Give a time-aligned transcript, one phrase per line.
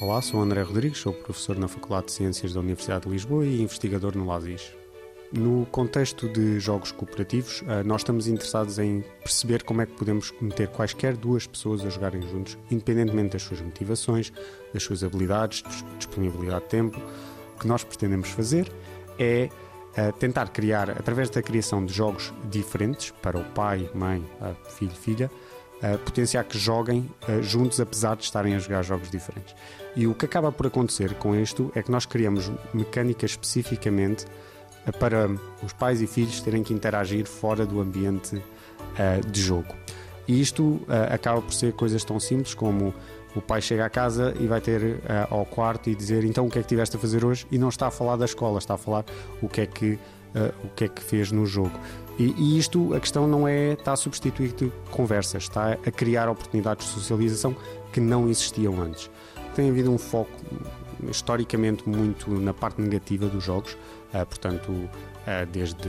[0.00, 3.60] Olá, sou André Rodrigues, sou professor na Faculdade de Ciências da Universidade de Lisboa e
[3.60, 4.72] investigador no LASIS.
[5.30, 10.32] No contexto de jogos cooperativos, eh, nós estamos interessados em perceber como é que podemos
[10.40, 14.32] meter quaisquer duas pessoas a jogarem juntos, independentemente das suas motivações,
[14.72, 15.62] das suas habilidades,
[15.98, 16.98] disponibilidade de tempo.
[17.54, 18.72] O que nós pretendemos fazer
[19.18, 19.50] é
[19.96, 24.24] eh, tentar criar, através da criação de jogos diferentes para o pai, mãe,
[24.78, 25.30] filho, filha,
[25.82, 29.54] uh, potenciar que joguem uh, juntos, apesar de estarem a jogar jogos diferentes.
[29.96, 34.24] E o que acaba por acontecer com isto é que nós criamos mecânicas especificamente
[34.86, 35.28] uh, para
[35.62, 38.42] os pais e filhos terem que interagir fora do ambiente
[39.30, 39.72] de jogo.
[40.26, 40.80] E isto
[41.10, 42.92] acaba por ser coisas tão simples como
[43.34, 45.00] o pai chega à casa e vai ter uh,
[45.30, 47.68] ao quarto e dizer então o que é que tiveste a fazer hoje e não
[47.68, 49.04] está a falar da escola, está a falar
[49.40, 49.98] o que é que, uh,
[50.64, 51.72] o que, é que fez no jogo.
[52.18, 54.52] E, e, isto, a questão não é está a substituir
[54.90, 57.56] conversas, está a criar oportunidades de socialização
[57.92, 59.10] que não existiam antes.
[59.54, 60.30] Tem havido um foco
[61.08, 63.72] historicamente muito na parte negativa dos jogos,
[64.12, 64.90] uh, portanto, uh,
[65.50, 65.88] desde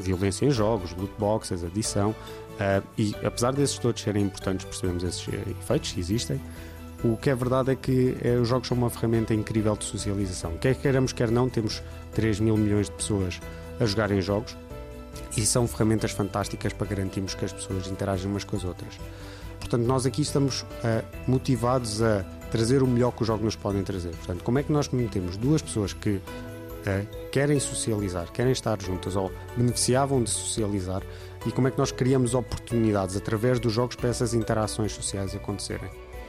[0.00, 5.28] violência em jogos, loot boxes, adição, uh, e apesar desses todos serem importantes, percebemos esses
[5.60, 6.40] efeitos que existem.
[7.04, 10.56] O que é verdade é que os jogos são uma ferramenta incrível de socialização.
[10.58, 11.80] Quer queiramos, quer não, temos
[12.12, 13.40] 3 mil milhões de pessoas
[13.78, 14.56] a jogarem jogos
[15.36, 18.98] e são ferramentas fantásticas para garantirmos que as pessoas interagem umas com as outras.
[19.60, 23.82] Portanto, nós aqui estamos uh, motivados a trazer o melhor que os jogos nos podem
[23.82, 24.10] trazer.
[24.10, 29.14] Portanto, como é que nós metemos duas pessoas que uh, querem socializar, querem estar juntas
[29.14, 31.02] ou beneficiavam de socializar
[31.46, 36.07] e como é que nós criamos oportunidades através dos jogos para essas interações sociais acontecerem?